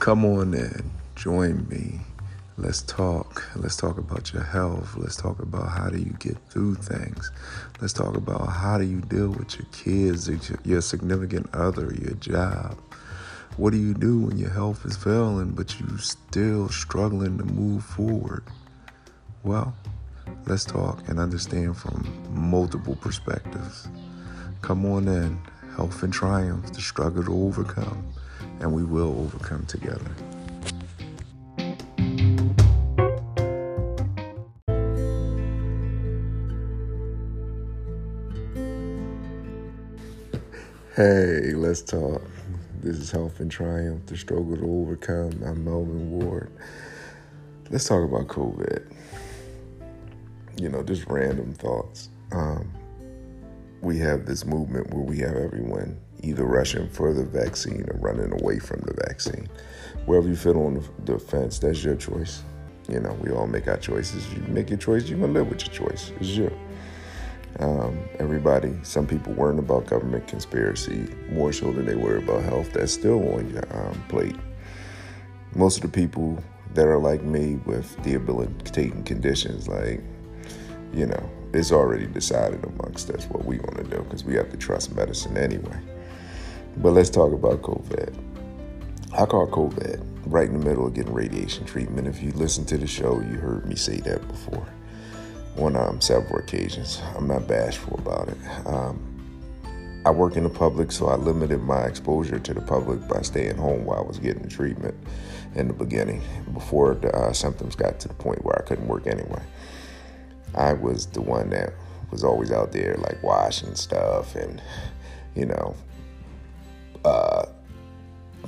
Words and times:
Come 0.00 0.24
on 0.24 0.54
in, 0.54 0.90
join 1.14 1.68
me. 1.68 2.00
Let's 2.56 2.80
talk. 2.80 3.44
Let's 3.54 3.76
talk 3.76 3.98
about 3.98 4.32
your 4.32 4.42
health. 4.42 4.96
Let's 4.96 5.14
talk 5.14 5.40
about 5.40 5.68
how 5.68 5.90
do 5.90 5.98
you 5.98 6.16
get 6.18 6.38
through 6.48 6.76
things. 6.76 7.30
Let's 7.82 7.92
talk 7.92 8.16
about 8.16 8.46
how 8.46 8.78
do 8.78 8.84
you 8.84 9.02
deal 9.02 9.28
with 9.28 9.58
your 9.58 9.66
kids, 9.72 10.30
your 10.64 10.80
significant 10.80 11.54
other, 11.54 11.92
your 11.94 12.14
job. 12.14 12.78
What 13.58 13.72
do 13.72 13.76
you 13.76 13.92
do 13.92 14.20
when 14.20 14.38
your 14.38 14.48
health 14.48 14.86
is 14.86 14.96
failing 14.96 15.50
but 15.50 15.78
you 15.78 15.98
still 15.98 16.70
struggling 16.70 17.36
to 17.36 17.44
move 17.44 17.84
forward? 17.84 18.44
Well, 19.42 19.74
let's 20.46 20.64
talk 20.64 21.06
and 21.10 21.20
understand 21.20 21.76
from 21.76 22.10
multiple 22.30 22.96
perspectives. 22.96 23.86
Come 24.62 24.86
on 24.86 25.08
in, 25.08 25.38
health 25.76 26.02
and 26.02 26.12
triumph, 26.12 26.72
the 26.72 26.80
struggle 26.80 27.22
to 27.22 27.34
overcome, 27.44 28.02
and 28.60 28.72
we 28.72 28.84
will 28.84 29.18
overcome 29.20 29.64
together. 29.66 30.10
Hey, 40.94 41.54
let's 41.54 41.80
talk. 41.80 42.22
This 42.82 42.98
is 42.98 43.10
Health 43.10 43.40
and 43.40 43.50
Triumph, 43.50 44.04
the 44.06 44.16
struggle 44.16 44.56
to 44.56 44.64
overcome. 44.64 45.42
I'm 45.44 45.64
Melvin 45.64 46.10
Ward. 46.10 46.52
Let's 47.70 47.86
talk 47.86 48.04
about 48.04 48.26
COVID. 48.28 48.92
You 50.60 50.68
know, 50.68 50.82
just 50.82 51.06
random 51.06 51.54
thoughts. 51.54 52.10
Um, 52.32 52.70
we 53.80 53.98
have 53.98 54.26
this 54.26 54.44
movement 54.44 54.92
where 54.92 55.02
we 55.02 55.18
have 55.20 55.36
everyone 55.36 55.98
either 56.22 56.44
rushing 56.44 56.88
for 56.88 57.12
the 57.12 57.24
vaccine 57.24 57.84
or 57.90 57.98
running 57.98 58.32
away 58.40 58.58
from 58.58 58.80
the 58.80 58.94
vaccine. 59.06 59.48
Wherever 60.06 60.28
you 60.28 60.36
fit 60.36 60.56
on 60.56 60.82
the 61.04 61.18
fence, 61.18 61.58
that's 61.58 61.82
your 61.84 61.96
choice. 61.96 62.42
You 62.88 63.00
know, 63.00 63.12
we 63.20 63.30
all 63.30 63.46
make 63.46 63.68
our 63.68 63.76
choices. 63.76 64.32
You 64.32 64.40
make 64.48 64.70
your 64.70 64.78
choice, 64.78 65.08
you're 65.08 65.18
gonna 65.18 65.32
live 65.32 65.48
with 65.48 65.66
your 65.66 65.88
choice. 65.88 66.12
It's 66.20 66.30
you. 66.30 66.50
Um, 67.58 67.98
everybody, 68.18 68.72
some 68.82 69.06
people 69.06 69.32
worrying 69.32 69.58
about 69.58 69.86
government 69.86 70.26
conspiracy 70.26 71.08
more 71.30 71.52
so 71.52 71.72
than 71.72 71.84
they 71.84 71.96
worry 71.96 72.22
about 72.22 72.42
health. 72.42 72.72
That's 72.72 72.92
still 72.92 73.34
on 73.34 73.50
your 73.50 73.64
um, 73.76 74.02
plate. 74.08 74.36
Most 75.54 75.76
of 75.76 75.82
the 75.82 75.88
people 75.88 76.42
that 76.74 76.86
are 76.86 76.98
like 76.98 77.22
me 77.22 77.56
with 77.66 78.00
debilitating 78.02 79.02
conditions, 79.02 79.68
like, 79.68 80.00
you 80.94 81.06
know, 81.06 81.30
it's 81.52 81.72
already 81.72 82.06
decided 82.06 82.64
amongst 82.64 83.10
us 83.10 83.26
what 83.26 83.44
we 83.44 83.58
want 83.58 83.76
to 83.78 83.84
do 83.84 84.02
because 84.04 84.24
we 84.24 84.34
have 84.34 84.50
to 84.50 84.56
trust 84.56 84.94
medicine 84.94 85.36
anyway. 85.36 85.80
But 86.76 86.92
let's 86.92 87.10
talk 87.10 87.32
about 87.32 87.62
COVID. 87.62 88.14
I 89.12 89.26
call 89.26 89.46
COVID 89.48 90.02
right 90.26 90.48
in 90.48 90.58
the 90.58 90.64
middle 90.64 90.86
of 90.86 90.94
getting 90.94 91.12
radiation 91.12 91.64
treatment. 91.64 92.06
If 92.06 92.22
you 92.22 92.32
listen 92.32 92.64
to 92.66 92.78
the 92.78 92.86
show, 92.86 93.20
you 93.20 93.38
heard 93.38 93.66
me 93.66 93.74
say 93.74 93.98
that 93.98 94.26
before 94.28 94.66
on 95.58 95.76
um, 95.76 96.00
several 96.00 96.38
occasions. 96.38 97.02
I'm 97.16 97.26
not 97.26 97.46
bashful 97.46 97.98
about 97.98 98.28
it. 98.28 98.38
Um, 98.66 100.02
I 100.06 100.10
work 100.10 100.36
in 100.36 100.44
the 100.44 100.50
public, 100.50 100.92
so 100.92 101.08
I 101.08 101.16
limited 101.16 101.60
my 101.60 101.82
exposure 101.82 102.38
to 102.38 102.54
the 102.54 102.60
public 102.62 103.06
by 103.06 103.20
staying 103.20 103.56
home 103.56 103.84
while 103.84 103.98
I 103.98 104.02
was 104.02 104.18
getting 104.18 104.42
the 104.42 104.48
treatment 104.48 104.94
in 105.54 105.68
the 105.68 105.74
beginning, 105.74 106.22
before 106.54 106.94
the 106.94 107.14
uh, 107.14 107.32
symptoms 107.32 107.74
got 107.74 107.98
to 108.00 108.08
the 108.08 108.14
point 108.14 108.42
where 108.44 108.58
I 108.58 108.62
couldn't 108.62 108.86
work 108.86 109.06
anyway. 109.06 109.42
I 110.54 110.72
was 110.72 111.06
the 111.06 111.20
one 111.20 111.50
that 111.50 111.74
was 112.10 112.24
always 112.24 112.50
out 112.50 112.72
there, 112.72 112.94
like 112.98 113.22
washing 113.22 113.74
stuff 113.74 114.36
and, 114.36 114.62
you 115.34 115.46
know, 115.46 115.74
uh, 117.04 117.46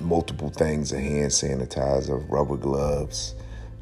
multiple 0.01 0.51
things 0.51 0.93
of 0.93 1.01
hand 1.01 1.31
sanitizer, 1.31 2.25
rubber 2.31 2.57
gloves, 2.57 3.35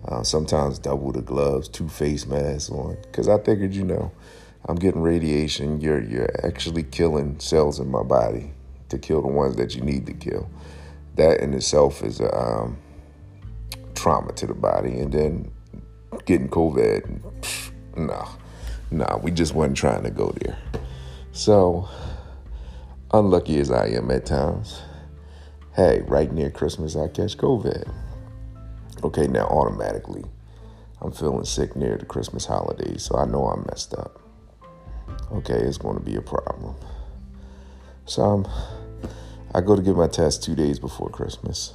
uh, 0.08 0.22
sometimes 0.22 0.78
double 0.78 1.12
the 1.12 1.22
gloves, 1.22 1.68
two 1.68 1.88
face 1.88 2.26
masks 2.26 2.70
on, 2.70 2.96
because 3.02 3.28
I 3.28 3.38
figured, 3.38 3.74
you 3.74 3.84
know, 3.84 4.10
I'm 4.66 4.76
getting 4.76 5.02
radiation. 5.02 5.80
You're 5.80 6.02
you're 6.02 6.46
actually 6.46 6.82
killing 6.84 7.38
cells 7.40 7.80
in 7.80 7.90
my 7.90 8.02
body 8.02 8.52
to 8.88 8.98
kill 8.98 9.22
the 9.22 9.28
ones 9.28 9.56
that 9.56 9.74
you 9.74 9.82
need 9.82 10.06
to 10.06 10.12
kill. 10.12 10.50
That 11.16 11.40
in 11.40 11.54
itself 11.54 12.02
is 12.02 12.20
a 12.20 12.34
um, 12.34 12.78
trauma 13.94 14.32
to 14.32 14.46
the 14.46 14.54
body, 14.54 14.98
and 14.98 15.12
then 15.12 15.50
getting 16.26 16.48
COVID. 16.48 17.22
No, 17.96 18.06
nah, 18.06 18.28
nah, 18.90 19.18
we 19.18 19.30
just 19.30 19.54
wasn't 19.54 19.76
trying 19.76 20.02
to 20.04 20.10
go 20.10 20.32
there. 20.40 20.58
So, 21.32 21.88
unlucky 23.12 23.58
as 23.58 23.70
I 23.70 23.88
am 23.88 24.10
at 24.10 24.26
times, 24.26 24.82
hey, 25.74 26.02
right 26.06 26.32
near 26.32 26.50
Christmas 26.50 26.96
I 26.96 27.08
catch 27.08 27.36
COVID. 27.36 27.92
Okay, 29.02 29.26
now 29.26 29.46
automatically, 29.46 30.24
I'm 31.00 31.12
feeling 31.12 31.44
sick 31.44 31.74
near 31.74 31.96
the 31.96 32.04
Christmas 32.04 32.46
holidays, 32.46 33.02
so 33.02 33.16
I 33.16 33.24
know 33.24 33.46
I'm 33.46 33.66
messed 33.68 33.94
up. 33.94 34.20
Okay, 35.32 35.54
it's 35.54 35.78
going 35.78 35.96
to 35.96 36.04
be 36.04 36.16
a 36.16 36.22
problem. 36.22 36.76
So 38.06 38.22
I'm, 38.22 38.46
I 39.54 39.60
go 39.60 39.74
to 39.74 39.82
get 39.82 39.96
my 39.96 40.08
test 40.08 40.44
two 40.44 40.54
days 40.54 40.78
before 40.78 41.08
Christmas. 41.08 41.74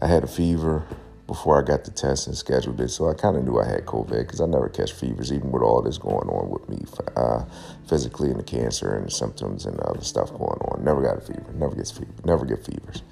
I 0.00 0.06
had 0.06 0.24
a 0.24 0.28
fever 0.28 0.86
before 1.28 1.62
I 1.62 1.64
got 1.64 1.84
the 1.84 1.90
test 1.90 2.26
and 2.26 2.34
scheduled 2.34 2.80
it, 2.80 2.88
so 2.88 3.08
I 3.08 3.14
kind 3.14 3.36
of 3.36 3.44
knew 3.44 3.60
I 3.60 3.66
had 3.68 3.84
COVID 3.84 4.18
because 4.18 4.40
I 4.40 4.46
never 4.46 4.70
catch 4.70 4.92
fevers, 4.92 5.30
even 5.30 5.52
with 5.52 5.62
all 5.62 5.82
this 5.82 5.98
going 5.98 6.26
on 6.26 6.48
with 6.48 6.66
me 6.70 6.84
uh, 7.16 7.44
physically 7.86 8.30
and 8.30 8.40
the 8.40 8.44
cancer 8.44 8.96
and 8.96 9.06
the 9.06 9.10
symptoms 9.10 9.66
and 9.66 9.78
other 9.80 10.00
stuff 10.00 10.30
going 10.30 10.42
on. 10.42 10.82
Never 10.82 11.02
got 11.02 11.18
a 11.18 11.20
fever, 11.20 11.52
never 11.54 11.76
gets 11.76 11.90
fever, 11.90 12.10
never 12.24 12.46
get 12.46 12.64
fevers. 12.64 13.02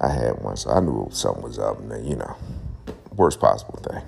I 0.00 0.10
had 0.10 0.42
one, 0.42 0.58
so 0.58 0.70
I 0.70 0.80
knew 0.80 1.08
something 1.10 1.42
was 1.42 1.58
up, 1.58 1.80
and 1.80 1.90
then, 1.90 2.04
you 2.04 2.16
know, 2.16 2.36
worst 3.16 3.40
possible 3.40 3.80
thing. 3.90 4.04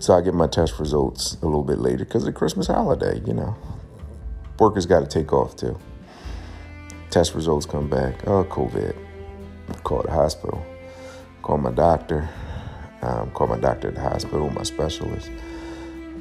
So 0.00 0.14
I 0.14 0.22
get 0.22 0.32
my 0.32 0.46
test 0.46 0.80
results 0.80 1.36
a 1.42 1.44
little 1.44 1.62
bit 1.62 1.78
later 1.78 2.06
because 2.06 2.22
of 2.22 2.32
the 2.32 2.38
Christmas 2.38 2.66
holiday, 2.66 3.20
you 3.26 3.34
know. 3.34 3.56
Workers 4.58 4.86
got 4.86 5.00
to 5.00 5.06
take 5.06 5.34
off 5.34 5.54
too. 5.54 5.78
Test 7.10 7.34
results 7.34 7.66
come 7.66 7.90
back. 7.90 8.26
Oh, 8.26 8.44
COVID. 8.44 8.96
Call 9.84 10.02
the 10.02 10.10
hospital. 10.10 10.64
Call 11.48 11.56
my 11.56 11.70
doctor. 11.70 12.28
Um, 13.00 13.30
call 13.30 13.46
my 13.46 13.58
doctor 13.58 13.88
at 13.88 13.94
the 13.94 14.02
hospital, 14.02 14.50
my 14.50 14.64
specialist. 14.64 15.30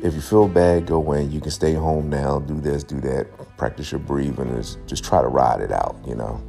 If 0.01 0.13
you 0.13 0.21
feel 0.21 0.47
bad, 0.47 0.85
go 0.85 1.11
in. 1.11 1.33
You 1.33 1.41
can 1.41 1.51
stay 1.51 1.73
home 1.73 2.09
now. 2.09 2.39
Do 2.39 2.61
this, 2.61 2.81
do 2.81 3.01
that. 3.01 3.27
Practice 3.57 3.91
your 3.91 3.99
breathing. 3.99 4.55
Just 4.85 5.03
try 5.03 5.21
to 5.21 5.27
ride 5.27 5.59
it 5.59 5.73
out, 5.73 5.97
you 6.07 6.15
know. 6.15 6.41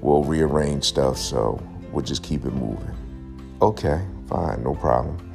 We'll 0.00 0.24
rearrange 0.24 0.84
stuff 0.84 1.18
so 1.18 1.62
we'll 1.92 2.06
just 2.06 2.22
keep 2.22 2.46
it 2.46 2.54
moving. 2.54 2.96
Okay, 3.60 4.00
Fine, 4.28 4.62
no 4.62 4.76
problem. 4.76 5.34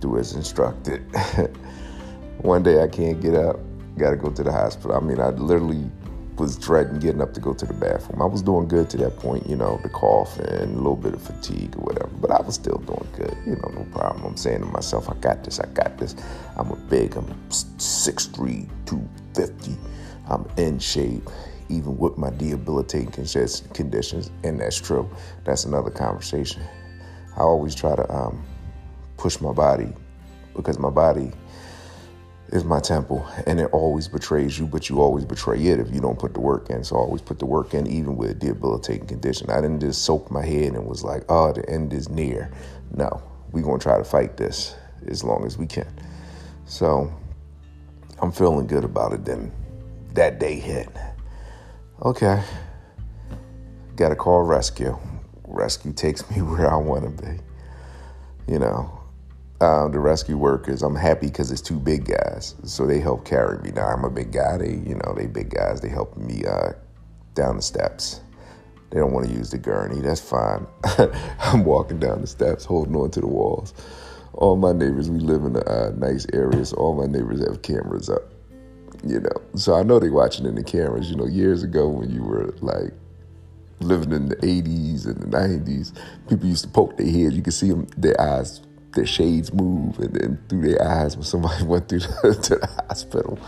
Do 0.00 0.18
as 0.18 0.32
instructed. 0.32 1.00
One 2.38 2.64
day 2.64 2.82
I 2.82 2.88
can't 2.88 3.20
get 3.20 3.36
up, 3.36 3.60
got 3.96 4.10
to 4.10 4.16
go 4.16 4.30
to 4.30 4.42
the 4.42 4.50
hospital. 4.50 4.96
I 4.96 4.98
mean, 5.00 5.20
I 5.20 5.28
literally 5.28 5.88
was 6.36 6.56
dreading 6.56 6.98
getting 6.98 7.20
up 7.20 7.34
to 7.34 7.40
go 7.40 7.52
to 7.52 7.66
the 7.66 7.74
bathroom. 7.74 8.22
I 8.22 8.24
was 8.24 8.42
doing 8.42 8.66
good 8.66 8.88
to 8.90 8.96
that 8.98 9.16
point, 9.16 9.46
you 9.46 9.56
know, 9.56 9.78
the 9.82 9.88
cough 9.88 10.38
and 10.38 10.74
a 10.74 10.76
little 10.76 10.96
bit 10.96 11.14
of 11.14 11.22
fatigue 11.22 11.76
or 11.76 11.84
whatever, 11.84 12.10
but 12.20 12.30
I 12.30 12.40
was 12.40 12.54
still 12.54 12.78
doing 12.78 13.08
good, 13.16 13.36
you 13.46 13.56
know, 13.56 13.68
no 13.74 13.86
problem. 13.92 14.24
I'm 14.24 14.36
saying 14.36 14.60
to 14.60 14.66
myself, 14.66 15.10
I 15.10 15.14
got 15.14 15.44
this, 15.44 15.60
I 15.60 15.66
got 15.68 15.98
this. 15.98 16.16
I'm 16.56 16.70
a 16.70 16.76
big, 16.76 17.16
I'm 17.16 17.26
6'3, 17.50 18.68
250. 18.86 19.76
I'm 20.28 20.46
in 20.56 20.78
shape, 20.78 21.28
even 21.68 21.98
with 21.98 22.16
my 22.16 22.30
debilitating 22.30 23.10
conditions, 23.10 24.30
and 24.44 24.60
that's 24.60 24.80
true. 24.80 25.10
That's 25.44 25.64
another 25.64 25.90
conversation. 25.90 26.62
I 27.36 27.40
always 27.40 27.74
try 27.74 27.94
to 27.96 28.10
um, 28.12 28.44
push 29.16 29.40
my 29.40 29.52
body 29.52 29.92
because 30.54 30.78
my 30.78 30.90
body 30.90 31.32
is 32.52 32.64
my 32.64 32.80
temple 32.80 33.26
and 33.46 33.58
it 33.58 33.70
always 33.72 34.08
betrays 34.08 34.58
you, 34.58 34.66
but 34.66 34.88
you 34.88 35.00
always 35.00 35.24
betray 35.24 35.58
it 35.66 35.80
if 35.80 35.92
you 35.92 36.00
don't 36.00 36.18
put 36.18 36.34
the 36.34 36.40
work 36.40 36.70
in. 36.70 36.84
So 36.84 36.96
I 36.96 36.98
always 36.98 37.22
put 37.22 37.38
the 37.38 37.46
work 37.46 37.74
in, 37.74 37.86
even 37.86 38.16
with 38.16 38.30
a 38.30 38.34
debilitating 38.34 39.06
condition. 39.06 39.50
I 39.50 39.60
didn't 39.60 39.80
just 39.80 40.04
soak 40.04 40.30
my 40.30 40.44
head 40.44 40.74
and 40.74 40.86
was 40.86 41.02
like, 41.02 41.24
oh, 41.28 41.52
the 41.52 41.68
end 41.68 41.92
is 41.92 42.08
near. 42.08 42.52
No, 42.94 43.22
we're 43.50 43.62
going 43.62 43.78
to 43.78 43.82
try 43.82 43.98
to 43.98 44.04
fight 44.04 44.36
this 44.36 44.74
as 45.06 45.24
long 45.24 45.44
as 45.46 45.58
we 45.58 45.66
can. 45.66 45.92
So 46.66 47.12
I'm 48.20 48.32
feeling 48.32 48.66
good 48.66 48.84
about 48.84 49.12
it. 49.12 49.24
Then 49.24 49.50
that 50.14 50.38
day 50.38 50.58
hit. 50.58 50.88
Okay, 52.02 52.42
got 53.96 54.10
to 54.10 54.16
call 54.16 54.42
rescue 54.42 54.98
rescue 55.52 55.92
takes 55.92 56.28
me 56.30 56.42
where 56.42 56.70
I 56.70 56.76
want 56.76 57.04
to 57.04 57.22
be. 57.22 57.38
You 58.50 58.58
know, 58.58 59.01
uh, 59.62 59.86
the 59.86 60.00
rescue 60.00 60.36
workers, 60.36 60.82
I'm 60.82 60.96
happy 60.96 61.28
because 61.28 61.52
it's 61.52 61.60
two 61.60 61.78
big 61.78 62.04
guys, 62.04 62.56
so 62.64 62.84
they 62.84 62.98
help 62.98 63.24
carry 63.24 63.58
me. 63.58 63.70
Now 63.70 63.86
I'm 63.86 64.04
a 64.04 64.10
big 64.10 64.32
guy. 64.32 64.56
They, 64.56 64.70
you 64.70 64.96
know, 64.96 65.14
they 65.16 65.28
big 65.28 65.50
guys. 65.50 65.80
They 65.80 65.88
help 65.88 66.16
me 66.16 66.42
uh, 66.44 66.72
down 67.34 67.56
the 67.56 67.62
steps. 67.62 68.22
They 68.90 68.98
don't 68.98 69.12
want 69.12 69.28
to 69.28 69.32
use 69.32 69.50
the 69.50 69.58
gurney. 69.58 70.00
That's 70.00 70.20
fine. 70.20 70.66
I'm 71.38 71.64
walking 71.64 72.00
down 72.00 72.22
the 72.22 72.26
steps, 72.26 72.64
holding 72.64 72.96
on 72.96 73.12
to 73.12 73.20
the 73.20 73.28
walls. 73.28 73.72
All 74.32 74.56
my 74.56 74.72
neighbors, 74.72 75.08
we 75.08 75.20
live 75.20 75.44
in 75.44 75.54
a 75.54 75.60
uh, 75.60 75.92
nice 75.96 76.26
area, 76.32 76.64
so 76.64 76.76
all 76.78 76.94
my 76.96 77.06
neighbors 77.06 77.46
have 77.46 77.62
cameras 77.62 78.10
up. 78.10 78.32
You 79.06 79.20
know, 79.20 79.42
so 79.54 79.74
I 79.74 79.84
know 79.84 80.00
they're 80.00 80.10
watching 80.10 80.44
in 80.44 80.56
the 80.56 80.64
cameras. 80.64 81.08
You 81.08 81.16
know, 81.16 81.26
years 81.26 81.62
ago 81.62 81.88
when 81.88 82.10
you 82.10 82.24
were 82.24 82.52
like 82.60 82.92
living 83.78 84.10
in 84.10 84.28
the 84.28 84.36
80s 84.36 85.06
and 85.06 85.20
the 85.20 85.26
90s, 85.26 85.96
people 86.28 86.48
used 86.48 86.64
to 86.64 86.70
poke 86.70 86.96
their 86.96 87.06
heads. 87.06 87.36
You 87.36 87.42
could 87.42 87.54
see 87.54 87.68
them, 87.68 87.86
their 87.96 88.20
eyes, 88.20 88.60
their 88.94 89.06
shades 89.06 89.52
move, 89.52 89.98
and 89.98 90.14
then 90.14 90.38
through 90.48 90.62
their 90.62 90.82
eyes 90.82 91.16
when 91.16 91.24
somebody 91.24 91.64
went 91.64 91.88
through 91.88 92.00
the, 92.00 92.38
to 92.42 92.56
the 92.56 92.66
hospital, 92.88 93.38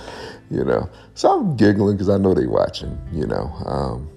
you 0.51 0.65
know. 0.65 0.89
So 1.15 1.41
I'm 1.41 1.57
giggling 1.57 1.97
because 1.97 2.09
I 2.09 2.19
know 2.19 2.35
they 2.35 2.47
watching, 2.47 2.99
you 3.13 3.27
know. 3.27 3.53
Um, 3.67 4.11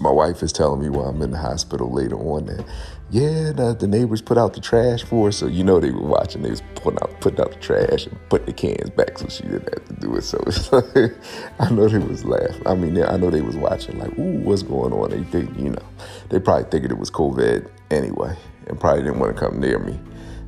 my 0.00 0.10
wife 0.10 0.42
is 0.42 0.52
telling 0.52 0.80
me 0.80 0.88
while 0.88 1.06
I'm 1.06 1.22
in 1.22 1.30
the 1.30 1.38
hospital 1.38 1.90
later 1.90 2.16
on 2.16 2.46
that, 2.46 2.66
yeah, 3.10 3.52
the, 3.52 3.76
the, 3.78 3.86
neighbors 3.86 4.20
put 4.20 4.36
out 4.36 4.54
the 4.54 4.60
trash 4.60 5.04
for 5.04 5.28
us. 5.28 5.36
So, 5.36 5.46
you 5.46 5.62
know, 5.62 5.78
they 5.78 5.92
were 5.92 6.02
watching. 6.02 6.42
They 6.42 6.50
was 6.50 6.62
putting 6.74 6.98
out, 7.00 7.20
putting 7.20 7.40
out 7.40 7.52
the 7.52 7.60
trash 7.60 8.06
and 8.06 8.18
put 8.28 8.44
the 8.46 8.52
cans 8.52 8.90
back 8.90 9.18
so 9.18 9.28
she 9.28 9.44
didn't 9.44 9.72
have 9.72 9.84
to 9.86 9.94
do 9.94 10.16
it. 10.16 10.22
So 10.22 10.38
I 11.60 11.70
know 11.70 11.88
they 11.88 11.98
was 11.98 12.24
laughing. 12.24 12.66
I 12.66 12.74
mean, 12.74 13.00
I 13.04 13.16
know 13.16 13.30
they 13.30 13.42
was 13.42 13.56
watching 13.56 13.98
like, 13.98 14.18
ooh, 14.18 14.40
what's 14.40 14.62
going 14.62 14.92
on? 14.92 15.10
They 15.10 15.22
think, 15.30 15.56
you 15.58 15.70
know, 15.70 15.82
they 16.30 16.40
probably 16.40 16.68
thinking 16.70 16.90
it 16.90 16.98
was 16.98 17.10
COVID 17.10 17.70
anyway 17.90 18.36
and 18.66 18.78
probably 18.78 19.02
didn't 19.02 19.18
want 19.18 19.34
to 19.34 19.40
come 19.40 19.60
near 19.60 19.78
me 19.78 19.98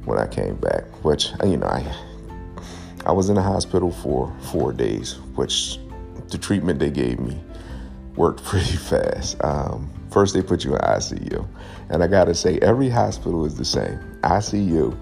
when 0.04 0.18
I 0.18 0.26
came 0.26 0.56
back, 0.56 0.84
which, 1.04 1.30
you 1.44 1.56
know, 1.56 1.66
I, 1.66 1.84
I 3.04 3.12
was 3.12 3.28
in 3.28 3.34
the 3.34 3.42
hospital 3.42 3.90
for 3.90 4.34
four 4.50 4.72
days, 4.72 5.14
which 5.34 5.78
the 6.28 6.38
treatment 6.38 6.78
they 6.78 6.90
gave 6.90 7.18
me 7.18 7.38
worked 8.14 8.42
pretty 8.44 8.76
fast. 8.76 9.42
Um, 9.44 9.90
first, 10.10 10.34
they 10.34 10.42
put 10.42 10.64
you 10.64 10.74
in 10.74 10.80
ICU. 10.80 11.46
And 11.90 12.02
I 12.02 12.06
gotta 12.06 12.34
say, 12.34 12.58
every 12.60 12.88
hospital 12.88 13.44
is 13.44 13.56
the 13.56 13.64
same. 13.64 13.98
ICU, 14.22 14.96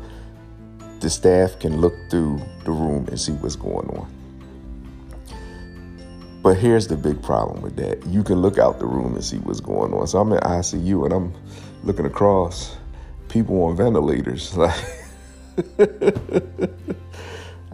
the 1.01 1.11
staff 1.11 1.59
can 1.59 1.81
look 1.81 1.95
through 2.11 2.41
the 2.65 2.73
room 2.73 3.07
and 3.09 3.21
see 3.21 3.33
what's 3.33 3.57
going 3.57 3.89
on. 3.89 4.11
But 6.43 6.59
here's 6.59 6.87
the 6.87 6.97
big 6.97 7.23
problem 7.23 7.63
with 7.63 7.77
that. 7.77 8.05
You 8.07 8.23
can 8.23 8.43
look 8.43 8.59
out 8.59 8.79
the 8.79 8.87
room 8.87 9.15
and 9.15 9.25
see 9.25 9.39
what's 9.39 9.61
going 9.61 9.95
on. 9.95 10.07
So 10.07 10.19
I'm 10.19 10.31
in 10.31 10.41
ICU 10.41 11.05
and 11.05 11.13
I'm 11.15 11.33
looking 11.85 12.05
across 12.05 12.77
people 13.35 13.65
on 13.65 13.77
ventilators. 13.77 14.57
Like 14.65 14.81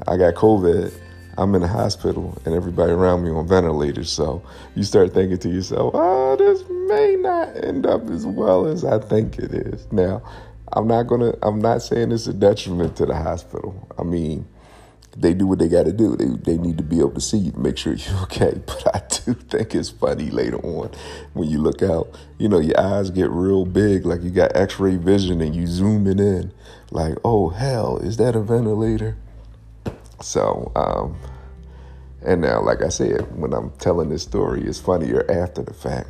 I 0.08 0.16
got 0.16 0.34
COVID 0.34 0.92
I'm 1.38 1.54
in 1.54 1.62
the 1.62 1.68
hospital 1.68 2.36
and 2.44 2.54
everybody 2.54 2.92
around 2.92 3.24
me 3.24 3.30
on 3.30 3.48
ventilators. 3.48 4.10
So 4.10 4.42
you 4.74 4.82
start 4.82 5.14
thinking 5.14 5.38
to 5.38 5.48
yourself, 5.48 5.92
oh, 5.94 6.36
this 6.36 6.62
may 6.88 7.16
not 7.16 7.56
end 7.64 7.86
up 7.86 8.10
as 8.10 8.26
well 8.26 8.66
as 8.66 8.84
I 8.84 8.98
think 8.98 9.38
it 9.38 9.54
is. 9.54 9.86
Now, 9.90 10.22
I'm 10.72 10.86
not 10.86 11.04
gonna 11.04 11.32
I'm 11.42 11.60
not 11.60 11.82
saying 11.82 12.12
it's 12.12 12.26
a 12.26 12.34
detriment 12.34 12.96
to 12.96 13.06
the 13.06 13.14
hospital. 13.14 13.88
I 13.98 14.02
mean, 14.02 14.46
they 15.16 15.34
do 15.34 15.46
what 15.46 15.58
they 15.58 15.68
gotta 15.68 15.92
do. 15.92 16.16
They 16.16 16.26
they 16.26 16.58
need 16.58 16.78
to 16.78 16.84
be 16.84 16.98
able 17.00 17.12
to 17.12 17.20
see 17.20 17.38
you 17.38 17.52
to 17.52 17.58
make 17.58 17.76
sure 17.76 17.94
you're 17.94 18.18
okay. 18.22 18.60
But 18.66 18.94
I 18.94 19.02
do 19.08 19.34
think 19.34 19.74
it's 19.74 19.90
funny 19.90 20.30
later 20.30 20.58
on 20.58 20.90
when 21.32 21.48
you 21.48 21.58
look 21.58 21.82
out, 21.82 22.16
you 22.38 22.48
know, 22.48 22.58
your 22.58 22.78
eyes 22.78 23.10
get 23.10 23.30
real 23.30 23.64
big, 23.66 24.06
like 24.06 24.22
you 24.22 24.30
got 24.30 24.54
x-ray 24.56 24.96
vision 24.96 25.40
and 25.40 25.54
you 25.54 25.66
zooming 25.66 26.18
in, 26.18 26.52
like, 26.90 27.16
oh 27.24 27.48
hell, 27.48 27.98
is 27.98 28.16
that 28.18 28.36
a 28.36 28.40
ventilator? 28.40 29.16
So, 30.20 30.70
um, 30.76 31.16
and 32.22 32.42
now, 32.42 32.62
like 32.62 32.82
I 32.82 32.88
said, 32.88 33.34
when 33.36 33.54
I'm 33.54 33.70
telling 33.78 34.10
this 34.10 34.22
story, 34.22 34.62
it's 34.62 34.78
funnier 34.78 35.28
after 35.30 35.62
the 35.62 35.72
fact. 35.72 36.08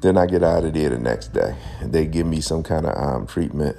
Then 0.00 0.16
I 0.16 0.26
get 0.26 0.42
out 0.42 0.64
of 0.64 0.74
there 0.74 0.90
the 0.90 0.98
next 0.98 1.32
day, 1.32 1.56
they 1.82 2.06
give 2.06 2.26
me 2.26 2.40
some 2.40 2.62
kind 2.62 2.86
of 2.86 2.96
um, 2.96 3.26
treatment. 3.26 3.76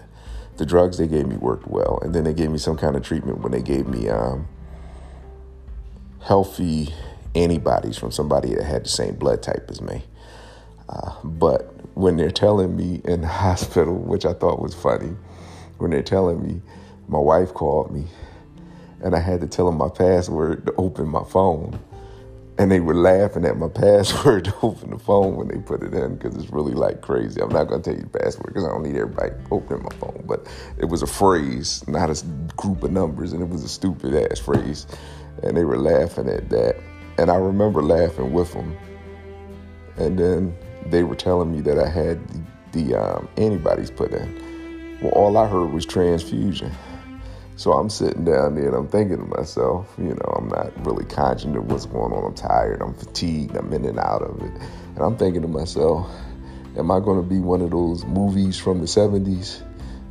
The 0.58 0.66
drugs 0.66 0.98
they 0.98 1.08
gave 1.08 1.28
me 1.28 1.36
worked 1.36 1.68
well, 1.68 2.00
and 2.02 2.14
then 2.14 2.24
they 2.24 2.34
gave 2.34 2.50
me 2.50 2.58
some 2.58 2.78
kind 2.78 2.96
of 2.96 3.04
treatment 3.04 3.40
when 3.40 3.52
they 3.52 3.62
gave 3.62 3.88
me 3.88 4.08
um, 4.10 4.48
healthy 6.22 6.94
antibodies 7.36 7.98
from 7.98 8.12
somebody 8.12 8.56
that 8.56 8.64
had 8.64 8.86
the 8.86 8.90
same 8.90 9.16
blood 9.16 9.44
type 9.44 9.70
as 9.70 9.82
me. 9.82 10.04
Uh, 10.88 11.14
but 11.24 11.74
when 11.96 12.18
they're 12.18 12.32
telling 12.32 12.76
me 12.76 13.02
in 13.04 13.22
the 13.22 13.28
hospital, 13.46 13.96
which 13.96 14.26
I 14.26 14.34
thought 14.34 14.62
was 14.62 14.74
funny, 14.74 15.16
when 15.78 15.92
they're 15.92 16.04
telling 16.04 16.42
me, 16.42 16.62
my 17.08 17.20
wife 17.20 17.54
called 17.54 17.92
me 17.92 18.08
and 19.02 19.16
I 19.16 19.20
had 19.20 19.42
to 19.42 19.48
tell 19.48 19.66
them 19.68 19.78
my 19.78 19.90
password 19.90 20.66
to 20.66 20.74
open 20.78 21.08
my 21.08 21.24
phone. 21.24 21.80
And 22.58 22.72
they 22.72 22.80
were 22.80 22.96
laughing 22.96 23.46
at 23.46 23.58
my 23.58 23.68
password 23.74 24.46
to 24.46 24.56
open 24.62 24.92
the 24.92 25.00
phone 25.00 25.36
when 25.36 25.50
they 25.50 25.58
put 25.58 25.84
it 25.84 25.94
in 25.94 26.16
because 26.16 26.36
it's 26.36 26.52
really 26.52 26.74
like 26.74 27.02
crazy. 27.02 27.42
I'm 27.42 27.50
not 27.50 27.70
to 27.70 27.80
tell 27.80 27.94
you 27.96 28.08
the 28.12 28.20
password 28.20 28.48
because 28.48 28.66
I 28.66 28.70
don't 28.70 28.84
need 28.84 28.96
everybody 28.96 29.34
opening 29.52 29.84
my 29.84 29.96
phone. 29.98 30.24
But 30.26 30.48
it 30.78 30.86
was 30.86 31.02
a 31.02 31.08
phrase, 31.08 31.86
not 31.88 32.10
a 32.10 32.24
group 32.56 32.84
of 32.84 32.92
numbers, 32.92 33.34
and 33.34 33.42
it 33.42 33.50
was 33.50 33.64
a 33.64 33.70
stupid 33.70 34.16
ass 34.32 34.40
phrase. 34.40 34.88
And 35.44 35.58
they 35.58 35.66
were 35.66 35.78
laughing 35.78 36.30
at 36.30 36.50
that. 36.50 36.78
And 37.18 37.30
I 37.30 37.36
remember 37.36 37.82
laughing 37.82 38.32
with 38.32 38.54
them. 38.54 38.78
And 39.98 40.18
then 40.18 40.56
they 40.88 41.04
were 41.04 41.16
telling 41.16 41.52
me 41.52 41.62
that 41.62 41.80
I 41.80 41.90
had 41.90 42.26
the, 42.30 42.42
the 42.72 42.96
um, 43.02 43.30
antibodies 43.38 43.92
put 43.92 44.14
in. 44.14 45.00
Well, 45.02 45.12
all 45.12 45.38
I 45.38 45.48
heard 45.48 45.72
was 45.72 45.86
transfusion. 45.86 46.72
So 47.58 47.72
I'm 47.72 47.90
sitting 47.90 48.26
down 48.26 48.56
there 48.56 48.68
and 48.68 48.76
I'm 48.76 48.88
thinking 48.90 49.18
to 49.18 49.24
myself, 49.24 49.94
you 49.98 50.10
know, 50.10 50.36
I'm 50.38 50.50
not 50.50 50.86
really 50.86 51.06
conscious 51.06 51.46
of 51.46 51.72
what's 51.72 51.86
going 51.86 52.12
on. 52.12 52.26
I'm 52.26 52.34
tired, 52.34 52.82
I'm 52.82 52.94
fatigued, 52.94 53.56
I'm 53.56 53.72
in 53.72 53.86
and 53.86 53.98
out 53.98 54.22
of 54.24 54.42
it. 54.42 54.52
And 54.96 55.00
I'm 55.00 55.16
thinking 55.16 55.42
to 55.42 55.48
myself, 55.48 56.06
am 56.78 56.92
I 56.92 57.00
going 57.00 57.22
to 57.22 57.28
be 57.28 57.40
one 57.40 57.62
of 57.62 57.72
those 57.72 58.04
movies 58.06 58.60
from 58.60 58.80
the 58.82 58.86
70s 58.86 59.62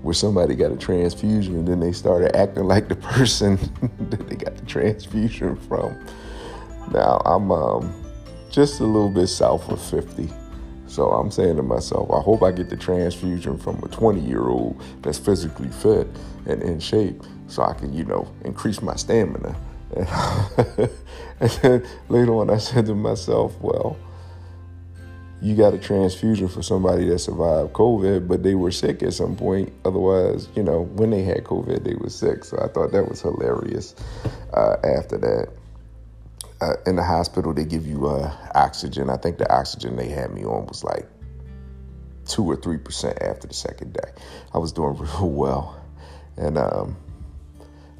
where 0.00 0.14
somebody 0.14 0.54
got 0.54 0.72
a 0.72 0.76
transfusion 0.76 1.56
and 1.56 1.68
then 1.68 1.80
they 1.80 1.92
started 1.92 2.34
acting 2.34 2.64
like 2.64 2.88
the 2.88 2.96
person 2.96 3.56
that 4.10 4.26
they 4.26 4.36
got 4.36 4.56
the 4.56 4.64
transfusion 4.64 5.56
from? 5.56 6.02
Now, 6.92 7.20
I'm 7.26 7.52
um, 7.52 7.94
just 8.50 8.80
a 8.80 8.84
little 8.84 9.10
bit 9.10 9.26
south 9.26 9.68
of 9.68 9.82
50. 9.82 10.30
So 10.86 11.10
I'm 11.10 11.30
saying 11.30 11.56
to 11.56 11.62
myself, 11.62 12.10
I 12.10 12.20
hope 12.20 12.42
I 12.42 12.52
get 12.52 12.70
the 12.70 12.76
transfusion 12.76 13.58
from 13.58 13.82
a 13.82 13.88
20 13.88 14.20
year 14.20 14.48
old 14.48 14.82
that's 15.02 15.18
physically 15.18 15.68
fit 15.68 16.08
and 16.46 16.62
in 16.62 16.80
shape 16.80 17.22
so 17.46 17.62
I 17.62 17.74
can, 17.74 17.92
you 17.92 18.04
know, 18.04 18.30
increase 18.44 18.82
my 18.82 18.96
stamina. 18.96 19.56
And, 19.96 20.08
and 21.40 21.50
then 21.62 21.86
later 22.08 22.34
on, 22.34 22.50
I 22.50 22.58
said 22.58 22.86
to 22.86 22.94
myself, 22.94 23.58
well, 23.60 23.96
you 25.44 25.54
got 25.54 25.74
a 25.74 25.78
transfusion 25.78 26.48
for 26.48 26.62
somebody 26.62 27.06
that 27.08 27.18
survived 27.18 27.74
COVID, 27.74 28.26
but 28.26 28.42
they 28.42 28.54
were 28.54 28.70
sick 28.70 29.02
at 29.02 29.12
some 29.12 29.36
point. 29.36 29.72
Otherwise, 29.84 30.48
you 30.56 30.62
know, 30.62 30.84
when 30.84 31.10
they 31.10 31.22
had 31.22 31.44
COVID, 31.44 31.84
they 31.84 31.94
were 31.94 32.08
sick. 32.08 32.44
So 32.44 32.58
I 32.58 32.68
thought 32.68 32.92
that 32.92 33.08
was 33.08 33.20
hilarious. 33.20 33.94
Uh, 34.54 34.76
after 34.82 35.18
that, 35.18 35.48
uh, 36.62 36.76
in 36.86 36.96
the 36.96 37.02
hospital, 37.02 37.52
they 37.52 37.64
give 37.64 37.86
you 37.86 38.06
uh, 38.06 38.34
oxygen. 38.54 39.10
I 39.10 39.18
think 39.18 39.36
the 39.36 39.52
oxygen 39.52 39.96
they 39.96 40.08
had 40.08 40.32
me 40.32 40.44
on 40.44 40.66
was 40.66 40.82
like 40.82 41.06
two 42.26 42.44
or 42.44 42.56
three 42.56 42.78
percent 42.78 43.20
after 43.20 43.46
the 43.46 43.54
second 43.54 43.92
day. 43.92 44.10
I 44.54 44.58
was 44.58 44.72
doing 44.72 44.96
real 44.98 45.28
well, 45.28 45.84
and 46.38 46.56
um, 46.56 46.96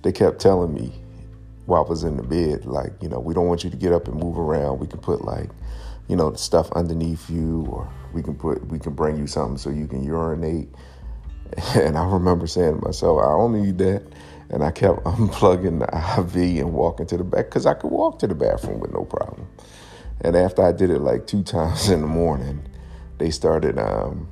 they 0.04 0.12
kept 0.12 0.38
telling 0.38 0.73
me 0.73 0.92
while 1.64 1.82
I 1.82 1.88
was 1.88 2.04
in 2.04 2.18
the 2.18 2.23
bed, 2.23 2.66
like, 2.66 2.92
you 3.00 3.08
know, 3.08 3.18
we 3.18 3.32
don't 3.32 3.46
want 3.46 3.64
you 3.64 3.70
to 3.70 3.76
get 3.76 3.90
up 3.92 4.06
and 4.06 4.14
move 4.20 4.38
around. 4.38 4.78
We 4.78 4.87
can 4.87 5.00
put 5.00 5.25
like, 5.25 5.49
you 6.08 6.14
know, 6.14 6.30
the 6.30 6.37
stuff 6.37 6.70
underneath 6.73 7.30
you, 7.30 7.66
or 7.70 7.90
we 8.12 8.23
can 8.23 8.34
put, 8.34 8.64
we 8.66 8.78
can 8.78 8.92
bring 8.92 9.16
you 9.16 9.26
something 9.26 9.56
so 9.56 9.70
you 9.70 9.88
can 9.88 10.04
urinate. 10.04 10.68
And 11.76 11.96
I 11.96 12.04
remember 12.04 12.46
saying 12.46 12.80
to 12.80 12.84
myself, 12.84 13.20
I 13.20 13.28
don't 13.28 13.62
need 13.62 13.78
that. 13.78 14.02
And 14.50 14.62
I 14.62 14.70
kept 14.73 15.04
unplugging 15.04 15.78
the 15.78 16.20
IV 16.20 16.61
and 16.61 16.73
walking 16.73 17.06
to 17.06 17.16
the 17.16 17.25
back 17.25 17.46
because 17.46 17.64
I 17.64 17.75
could 17.75 17.90
walk 17.90 18.18
to 18.18 18.26
the 18.26 18.34
bathroom 18.34 18.80
with 18.80 18.92
no 18.92 19.04
problem. 19.04 19.46
And 20.20 20.37
after 20.37 20.62
I 20.62 20.73
did 20.73 20.90
it 20.90 20.99
like 20.99 21.26
two 21.26 21.42
times 21.56 21.88
in 21.88 22.02
the 22.02 22.06
morning, 22.06 22.62
they 23.18 23.30
started, 23.30 23.78
um, 23.78 24.28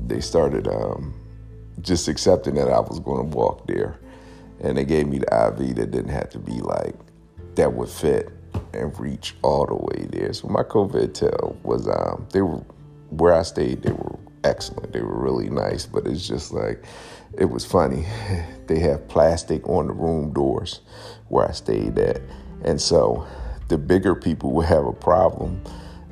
they 0.00 0.20
started 0.20 0.66
um, 0.66 1.14
just 1.82 2.08
accepting 2.08 2.54
that 2.54 2.68
I 2.68 2.80
was 2.80 2.98
going 2.98 3.30
to 3.30 3.36
walk 3.36 3.68
there 3.68 4.00
and 4.60 4.76
they 4.76 4.84
gave 4.84 5.06
me 5.06 5.18
the 5.18 5.48
IV 5.48 5.76
that 5.76 5.90
didn't 5.90 6.10
have 6.10 6.30
to 6.30 6.38
be 6.38 6.60
like 6.60 6.94
that 7.54 7.72
would 7.72 7.88
fit 7.88 8.30
and 8.72 8.98
reach 8.98 9.34
all 9.42 9.66
the 9.66 9.74
way 9.74 10.06
there. 10.10 10.32
So 10.32 10.48
my 10.48 10.62
COVID 10.62 11.14
tale 11.14 11.56
was 11.62 11.88
um 11.88 12.26
they 12.32 12.42
were 12.42 12.62
where 13.10 13.34
I 13.34 13.42
stayed, 13.42 13.82
they 13.82 13.92
were 13.92 14.18
excellent. 14.44 14.92
They 14.92 15.00
were 15.00 15.18
really 15.18 15.50
nice, 15.50 15.86
but 15.86 16.06
it's 16.06 16.26
just 16.26 16.52
like 16.52 16.84
it 17.38 17.46
was 17.46 17.64
funny. 17.64 18.06
They 18.70 18.78
have 18.78 19.08
plastic 19.08 19.68
on 19.68 19.88
the 19.88 19.92
room 19.92 20.32
doors 20.32 20.80
where 21.26 21.48
I 21.48 21.50
stayed 21.50 21.98
at. 21.98 22.20
And 22.64 22.80
so 22.80 23.26
the 23.66 23.76
bigger 23.76 24.14
people 24.14 24.52
would 24.52 24.66
have 24.66 24.86
a 24.86 24.92
problem 24.92 25.60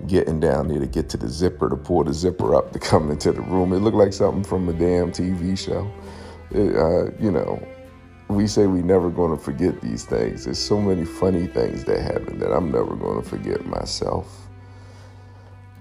getting 0.09 0.41
down 0.41 0.67
there 0.67 0.81
to 0.81 0.87
get 0.89 1.09
to 1.11 1.17
the 1.17 1.29
zipper 1.29 1.69
to 1.69 1.77
pull 1.77 2.03
the 2.03 2.13
zipper 2.13 2.57
up 2.57 2.73
to 2.73 2.81
come 2.81 3.13
into 3.13 3.31
the 3.31 3.43
room. 3.43 3.73
It 3.73 3.79
looked 3.79 3.97
like 3.97 4.13
something 4.13 4.43
from 4.43 4.69
a 4.69 4.73
damn 4.73 5.13
TV 5.13 5.57
show. 5.57 5.89
It, 6.51 6.75
uh, 6.75 7.13
you 7.23 7.31
know, 7.31 7.63
we 8.29 8.47
say 8.47 8.67
we 8.67 8.83
never 8.83 9.11
going 9.11 9.37
to 9.37 9.43
forget 9.43 9.81
these 9.81 10.05
things. 10.05 10.45
There's 10.45 10.59
so 10.59 10.81
many 10.81 11.05
funny 11.05 11.47
things 11.47 11.85
that 11.85 12.01
happen 12.01 12.39
that 12.41 12.53
I'm 12.53 12.71
never 12.71 12.95
going 12.95 13.23
to 13.23 13.29
forget 13.29 13.65
myself. 13.67 14.49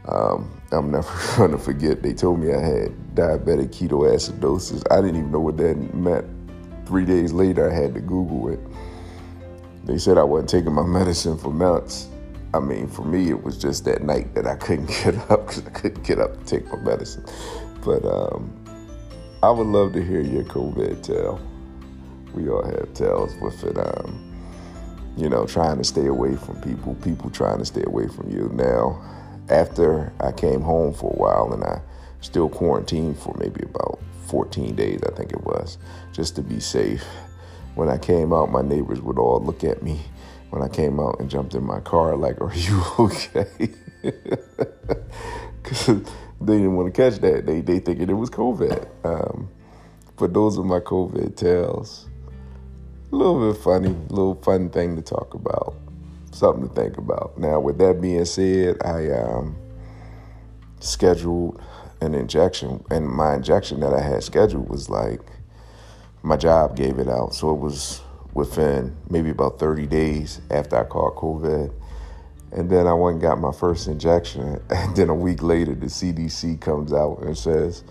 Um, 0.07 0.51
I'm 0.71 0.91
never 0.91 1.09
going 1.37 1.51
to 1.51 1.57
forget. 1.57 2.01
They 2.01 2.13
told 2.13 2.39
me 2.39 2.53
I 2.53 2.59
had 2.59 3.15
diabetic 3.15 3.69
ketoacidosis. 3.69 4.83
I 4.91 5.01
didn't 5.01 5.17
even 5.17 5.31
know 5.31 5.41
what 5.41 5.57
that 5.57 5.75
meant. 5.93 6.25
Three 6.85 7.05
days 7.05 7.33
later, 7.33 7.69
I 7.69 7.73
had 7.73 7.93
to 7.95 7.99
Google 7.99 8.49
it. 8.49 8.59
They 9.83 9.97
said 9.97 10.17
I 10.17 10.23
wasn't 10.23 10.49
taking 10.49 10.73
my 10.73 10.85
medicine 10.85 11.37
for 11.37 11.51
months, 11.51 12.07
I 12.53 12.59
mean, 12.59 12.87
for 12.87 13.03
me, 13.03 13.29
it 13.29 13.43
was 13.43 13.57
just 13.57 13.85
that 13.85 14.01
night 14.01 14.33
that 14.35 14.47
I 14.47 14.55
couldn't 14.55 14.87
get 15.03 15.15
up 15.29 15.47
because 15.47 15.65
I 15.65 15.69
couldn't 15.69 16.03
get 16.03 16.19
up 16.19 16.37
to 16.39 16.45
take 16.45 16.71
my 16.71 16.79
medicine. 16.79 17.25
But 17.83 18.05
um, 18.05 18.53
I 19.43 19.49
would 19.49 19.67
love 19.67 19.93
to 19.93 20.03
hear 20.03 20.21
your 20.21 20.43
COVID 20.43 21.03
tell. 21.03 21.39
We 22.37 22.49
all 22.49 22.63
have 22.63 22.93
tells 22.93 23.35
with 23.37 23.63
it. 23.63 23.77
Um, 23.79 24.23
you 25.17 25.27
know, 25.27 25.47
trying 25.47 25.79
to 25.79 25.83
stay 25.83 26.05
away 26.05 26.35
from 26.35 26.61
people, 26.61 26.93
people 26.95 27.31
trying 27.31 27.57
to 27.57 27.65
stay 27.65 27.81
away 27.83 28.07
from 28.07 28.29
you. 28.29 28.51
Now, 28.53 29.01
after 29.49 30.13
I 30.19 30.31
came 30.31 30.61
home 30.61 30.93
for 30.93 31.11
a 31.11 31.17
while 31.17 31.51
and 31.51 31.63
I 31.63 31.81
still 32.21 32.47
quarantined 32.47 33.17
for 33.17 33.35
maybe 33.39 33.63
about 33.63 33.99
14 34.27 34.75
days, 34.75 34.99
I 35.03 35.15
think 35.15 35.31
it 35.31 35.43
was, 35.43 35.79
just 36.13 36.35
to 36.35 36.43
be 36.43 36.59
safe. 36.59 37.03
When 37.73 37.89
I 37.89 37.97
came 37.97 38.31
out, 38.31 38.51
my 38.51 38.61
neighbors 38.61 39.01
would 39.01 39.17
all 39.17 39.39
look 39.43 39.63
at 39.63 39.81
me 39.81 39.99
when 40.51 40.61
I 40.61 40.67
came 40.67 40.99
out 40.99 41.19
and 41.19 41.31
jumped 41.31 41.55
in 41.55 41.63
my 41.63 41.79
car, 41.79 42.15
like, 42.15 42.39
Are 42.39 42.53
you 42.53 42.83
okay? 42.99 43.47
Because 45.63 45.87
they 46.39 46.53
didn't 46.53 46.75
want 46.77 46.93
to 46.93 47.01
catch 47.01 47.19
that. 47.19 47.45
They, 47.45 47.59
they 47.61 47.79
thinking 47.79 48.09
it 48.09 48.13
was 48.13 48.29
COVID. 48.29 48.87
Um, 49.03 49.49
but 50.15 50.33
those 50.33 50.57
are 50.57 50.63
my 50.63 50.79
COVID 50.79 51.35
tales. 51.35 52.07
Little 53.17 53.51
bit 53.51 53.63
funny, 53.63 53.95
little 54.09 54.35
fun 54.35 54.69
thing 54.69 54.95
to 54.95 55.01
talk 55.01 55.33
about, 55.33 55.73
something 56.31 56.69
to 56.69 56.75
think 56.75 56.99
about. 56.99 57.35
Now, 57.35 57.59
with 57.59 57.79
that 57.79 57.99
being 57.99 58.23
said, 58.25 58.77
I 58.85 59.09
um, 59.09 59.55
scheduled 60.79 61.59
an 61.99 62.13
injection, 62.13 62.85
and 62.91 63.09
my 63.09 63.33
injection 63.33 63.79
that 63.79 63.91
I 63.91 64.01
had 64.01 64.23
scheduled 64.23 64.69
was 64.69 64.87
like 64.91 65.21
my 66.21 66.37
job 66.37 66.77
gave 66.77 66.99
it 66.99 67.09
out, 67.09 67.33
so 67.33 67.49
it 67.49 67.59
was 67.59 68.01
within 68.35 68.95
maybe 69.09 69.31
about 69.31 69.57
30 69.57 69.87
days 69.87 70.39
after 70.51 70.77
I 70.77 70.83
caught 70.83 71.15
COVID. 71.15 71.73
And 72.51 72.69
then 72.69 72.85
I 72.85 72.93
went 72.93 73.15
and 73.15 73.21
got 73.23 73.39
my 73.39 73.51
first 73.51 73.87
injection. 73.87 74.61
And 74.69 74.95
then 74.95 75.09
a 75.09 75.15
week 75.15 75.41
later, 75.41 75.73
the 75.73 75.87
CDC 75.87 76.61
comes 76.61 76.93
out 76.93 77.23
and 77.23 77.35
says, 77.35 77.83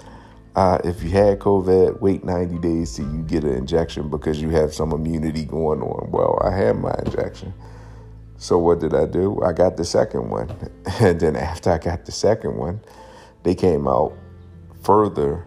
uh, 0.56 0.78
if 0.84 1.02
you 1.02 1.10
had 1.10 1.38
COVID, 1.38 2.00
wait 2.00 2.25
90 2.25 2.58
days 2.58 2.96
till 2.96 3.04
you 3.12 3.22
get 3.22 3.44
an 3.44 3.52
injection 3.52 4.08
because 4.08 4.40
you 4.40 4.48
have 4.48 4.72
some 4.72 4.90
immunity 4.90 5.44
going 5.44 5.82
on. 5.82 6.10
Well, 6.10 6.40
I 6.42 6.50
had 6.50 6.78
my 6.78 6.94
injection. 7.04 7.52
So 8.38 8.58
what 8.58 8.80
did 8.80 8.94
I 8.94 9.04
do? 9.04 9.40
I 9.42 9.52
got 9.52 9.76
the 9.76 9.84
second 9.84 10.30
one. 10.30 10.50
And 11.00 11.20
then 11.20 11.36
after 11.36 11.70
I 11.70 11.78
got 11.78 12.06
the 12.06 12.12
second 12.12 12.56
one, 12.56 12.80
they 13.42 13.54
came 13.54 13.86
out 13.86 14.14
further 14.82 15.44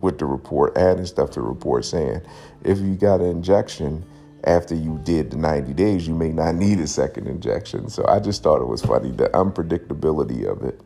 with 0.00 0.18
the 0.18 0.26
report, 0.26 0.76
adding 0.78 1.06
stuff 1.06 1.30
to 1.30 1.40
the 1.40 1.46
report 1.46 1.84
saying 1.84 2.20
if 2.62 2.78
you 2.78 2.94
got 2.94 3.20
an 3.20 3.26
injection 3.26 4.04
after 4.44 4.74
you 4.76 5.00
did 5.02 5.32
the 5.32 5.36
90 5.36 5.74
days, 5.74 6.06
you 6.06 6.14
may 6.14 6.30
not 6.30 6.54
need 6.54 6.78
a 6.78 6.86
second 6.86 7.26
injection. 7.26 7.88
So 7.88 8.06
I 8.06 8.20
just 8.20 8.44
thought 8.44 8.60
it 8.60 8.68
was 8.68 8.82
funny 8.82 9.10
the 9.10 9.30
unpredictability 9.30 10.46
of 10.46 10.62
it, 10.62 10.80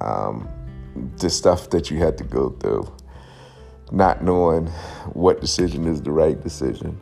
um, 0.00 0.48
the 1.16 1.30
stuff 1.30 1.70
that 1.70 1.90
you 1.90 1.98
had 1.98 2.18
to 2.18 2.24
go 2.24 2.50
through, 2.60 2.90
not 3.92 4.22
knowing 4.22 4.66
what 5.12 5.40
decision 5.40 5.86
is 5.86 6.02
the 6.02 6.10
right 6.10 6.40
decision. 6.42 6.98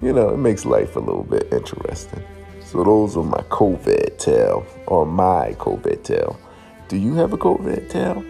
You 0.00 0.12
know, 0.12 0.30
it 0.30 0.38
makes 0.38 0.64
life 0.64 0.96
a 0.96 1.00
little 1.00 1.24
bit 1.24 1.52
interesting. 1.52 2.22
So 2.64 2.84
those 2.84 3.16
are 3.16 3.24
my 3.24 3.42
COVID 3.48 4.18
tale 4.18 4.66
or 4.86 5.06
my 5.06 5.54
COVID 5.58 6.04
tale. 6.04 6.38
Do 6.88 6.96
you 6.96 7.14
have 7.14 7.32
a 7.32 7.38
COVID 7.38 7.90
tale? 7.90 8.24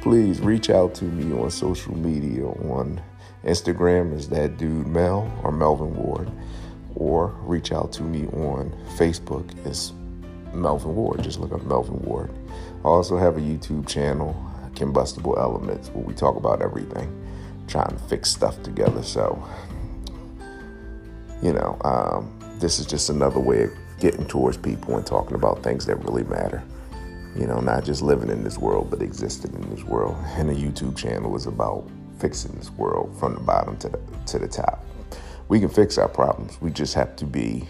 Please 0.00 0.40
reach 0.40 0.70
out 0.70 0.94
to 0.94 1.04
me 1.04 1.38
on 1.38 1.50
social 1.50 1.96
media 1.96 2.46
on 2.46 3.00
Instagram 3.44 4.14
is 4.14 4.28
that 4.28 4.58
dude 4.58 4.86
Mel 4.86 5.30
or 5.42 5.50
Melvin 5.50 5.94
Ward, 5.96 6.30
or 6.94 7.28
reach 7.40 7.72
out 7.72 7.92
to 7.94 8.02
me 8.02 8.26
on 8.28 8.70
Facebook. 8.96 9.44
is 9.66 9.92
Melvin 10.52 10.94
Ward. 10.94 11.22
Just 11.22 11.40
look 11.40 11.52
up 11.52 11.62
Melvin 11.64 12.00
Ward. 12.02 12.30
I 12.82 12.88
also 12.88 13.18
have 13.18 13.36
a 13.36 13.40
YouTube 13.40 13.86
channel, 13.86 14.34
Combustible 14.74 15.38
Elements, 15.38 15.90
where 15.90 16.02
we 16.02 16.14
talk 16.14 16.36
about 16.36 16.62
everything, 16.62 17.14
trying 17.68 17.90
to 17.90 17.98
fix 18.04 18.30
stuff 18.30 18.62
together. 18.62 19.02
So, 19.02 19.46
you 21.42 21.52
know, 21.52 21.76
um, 21.84 22.38
this 22.58 22.78
is 22.78 22.86
just 22.86 23.10
another 23.10 23.38
way 23.38 23.64
of 23.64 23.70
getting 24.00 24.26
towards 24.26 24.56
people 24.56 24.96
and 24.96 25.06
talking 25.06 25.34
about 25.34 25.62
things 25.62 25.84
that 25.86 25.96
really 25.96 26.24
matter. 26.24 26.62
You 27.36 27.46
know, 27.46 27.60
not 27.60 27.84
just 27.84 28.00
living 28.00 28.30
in 28.30 28.42
this 28.42 28.56
world, 28.56 28.88
but 28.90 29.02
existing 29.02 29.54
in 29.54 29.68
this 29.68 29.84
world. 29.84 30.16
And 30.38 30.48
the 30.48 30.54
YouTube 30.54 30.96
channel 30.96 31.36
is 31.36 31.46
about 31.46 31.86
fixing 32.18 32.52
this 32.52 32.70
world 32.70 33.14
from 33.20 33.34
the 33.34 33.40
bottom 33.40 33.76
to 33.78 33.90
the, 33.90 34.00
to 34.26 34.38
the 34.38 34.48
top. 34.48 34.86
We 35.48 35.60
can 35.60 35.68
fix 35.68 35.98
our 35.98 36.08
problems. 36.08 36.58
We 36.62 36.70
just 36.70 36.94
have 36.94 37.14
to 37.16 37.26
be 37.26 37.68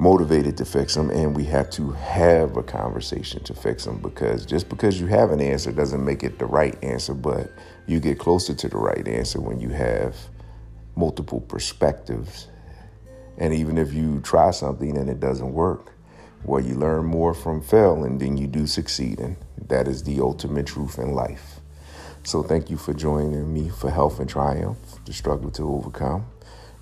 motivated 0.00 0.56
to 0.56 0.64
fix 0.64 0.94
them 0.94 1.10
and 1.10 1.36
we 1.36 1.44
have 1.44 1.68
to 1.68 1.90
have 1.90 2.56
a 2.56 2.62
conversation 2.62 3.44
to 3.44 3.52
fix 3.52 3.84
them 3.84 3.98
because 4.00 4.46
just 4.46 4.66
because 4.70 4.98
you 4.98 5.06
have 5.06 5.30
an 5.30 5.42
answer 5.42 5.70
doesn't 5.70 6.02
make 6.02 6.24
it 6.24 6.38
the 6.38 6.46
right 6.46 6.82
answer, 6.82 7.12
but 7.12 7.52
you 7.86 8.00
get 8.00 8.18
closer 8.18 8.54
to 8.54 8.66
the 8.66 8.78
right 8.78 9.06
answer 9.06 9.38
when 9.42 9.60
you 9.60 9.68
have 9.68 10.16
multiple 10.96 11.42
perspectives. 11.42 12.48
And 13.36 13.52
even 13.52 13.76
if 13.76 13.92
you 13.92 14.20
try 14.20 14.52
something 14.52 14.96
and 14.96 15.10
it 15.10 15.20
doesn't 15.20 15.52
work, 15.52 15.92
well, 16.44 16.64
you 16.64 16.76
learn 16.76 17.04
more 17.04 17.34
from 17.34 17.60
failing 17.60 18.16
than 18.16 18.38
you 18.38 18.46
do 18.46 18.66
succeeding. 18.66 19.36
That 19.68 19.86
is 19.86 20.02
the 20.02 20.20
ultimate 20.20 20.66
truth 20.66 20.98
in 20.98 21.12
life. 21.12 21.60
So 22.22 22.42
thank 22.42 22.70
you 22.70 22.78
for 22.78 22.94
joining 22.94 23.52
me 23.52 23.68
for 23.68 23.90
Health 23.90 24.18
and 24.18 24.28
Triumph, 24.28 24.78
the 25.04 25.12
struggle 25.12 25.50
to 25.52 25.74
overcome, 25.74 26.24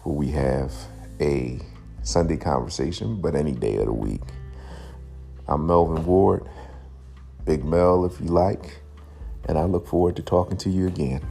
where 0.04 0.14
we 0.14 0.28
have 0.28 0.72
a 1.20 1.60
Sunday 2.02 2.37
conversation, 2.37 3.21
but 3.21 3.35
any 3.35 3.52
day 3.52 3.76
of 3.76 3.87
the 3.87 3.93
week. 3.93 4.23
I'm 5.47 5.67
Melvin 5.67 6.05
Ward, 6.05 6.49
Big 7.45 7.64
Mel 7.64 8.05
if 8.05 8.21
you 8.21 8.26
like, 8.26 8.81
and 9.47 9.59
I 9.59 9.64
look 9.64 9.87
forward 9.87 10.17
to 10.17 10.23
talking 10.23 10.59
to 10.59 10.71
you 10.71 10.87
again. 10.87 11.23